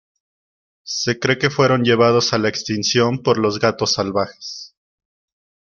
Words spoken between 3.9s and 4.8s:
salvajes.